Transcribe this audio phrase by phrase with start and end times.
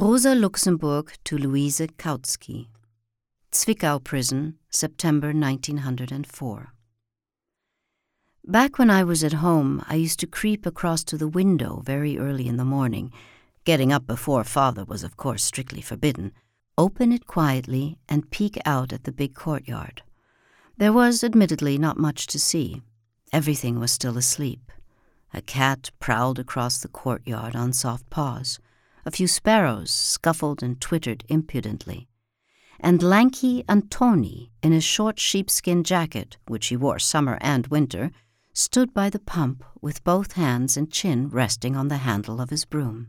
[0.00, 2.68] Rosa Luxemburg to Luise Kautsky.
[3.50, 6.72] Zwickau Prison, September 1904.
[8.44, 12.16] Back when I was at home, I used to creep across to the window very
[12.16, 13.12] early in the morning.
[13.64, 16.30] Getting up before father was, of course, strictly forbidden.
[16.76, 20.02] Open it quietly and peek out at the big courtyard.
[20.76, 22.82] There was, admittedly, not much to see.
[23.32, 24.70] Everything was still asleep.
[25.34, 28.60] A cat prowled across the courtyard on soft paws.
[29.08, 32.10] A few sparrows scuffled and twittered impudently.
[32.78, 38.10] And lanky Antoni, in his short sheepskin jacket, which he wore summer and winter,
[38.52, 42.66] stood by the pump with both hands and chin resting on the handle of his
[42.66, 43.08] broom.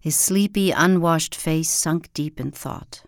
[0.00, 3.02] His sleepy, unwashed face sunk deep in thought.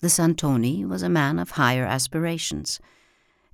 [0.00, 2.80] This Antoni was a man of higher aspirations.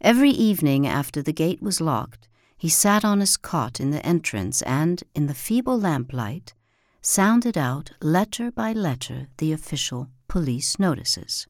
[0.00, 4.62] Every evening after the gate was locked, he sat on his cot in the entrance
[4.62, 6.54] and, in the feeble lamplight,
[7.04, 11.48] sounded out letter by letter the official police notices.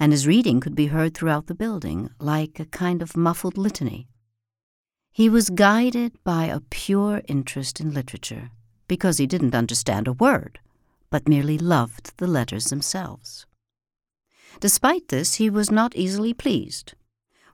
[0.00, 4.08] And his reading could be heard throughout the building, like a kind of muffled litany.
[5.12, 8.50] He was guided by a pure interest in literature,
[8.88, 10.58] because he didn't understand a word,
[11.10, 13.44] but merely loved the letters themselves.
[14.58, 16.94] Despite this, he was not easily pleased.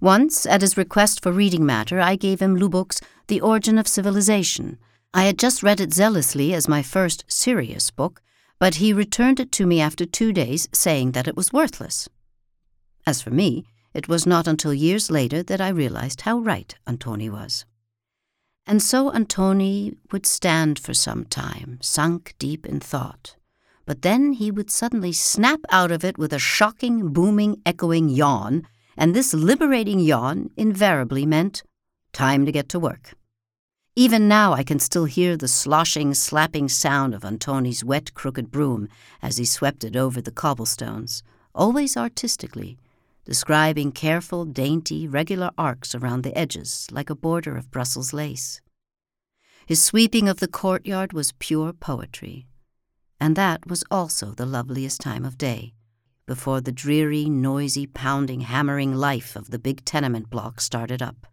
[0.00, 4.78] Once, at his request for reading matter, I gave him Lubbock's The Origin of Civilization.
[5.14, 8.20] I had just read it zealously as my first serious book,
[8.58, 12.08] but he returned it to me after two days, saying that it was worthless.
[13.06, 13.64] As for me,
[13.94, 17.64] it was not until years later that I realized how right Antoni was.
[18.66, 23.36] And so Antoni would stand for some time, sunk deep in thought.
[23.86, 28.68] But then he would suddenly snap out of it with a shocking, booming, echoing yawn,
[28.94, 31.62] and this liberating yawn invariably meant
[32.12, 33.14] time to get to work.
[33.98, 38.88] Even now I can still hear the sloshing, slapping sound of Antoni's wet, crooked broom
[39.20, 42.78] as he swept it over the cobblestones, always artistically,
[43.24, 48.60] describing careful, dainty, regular arcs around the edges, like a border of Brussels lace.
[49.66, 52.46] His sweeping of the courtyard was pure poetry,
[53.18, 55.72] and that was also the loveliest time of day,
[56.24, 61.26] before the dreary, noisy, pounding, hammering life of the big tenement block started up.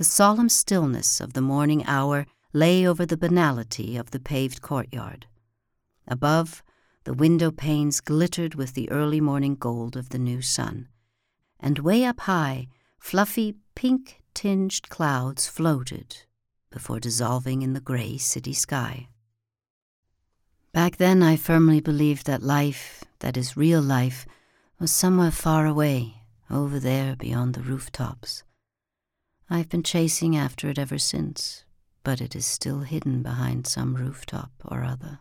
[0.00, 2.24] The solemn stillness of the morning hour
[2.54, 5.26] lay over the banality of the paved courtyard.
[6.08, 6.62] Above,
[7.04, 10.88] the window panes glittered with the early morning gold of the new sun
[11.58, 12.68] and way up high,
[12.98, 16.22] fluffy pink tinged clouds floated
[16.70, 19.08] before dissolving in the gray city sky.
[20.72, 24.26] Back then, I firmly believed that life, that is real life,
[24.78, 28.44] was somewhere far away, over there beyond the rooftops.
[29.52, 31.64] I've been chasing after it ever since,
[32.04, 35.18] but it is still hidden behind some rooftop or other.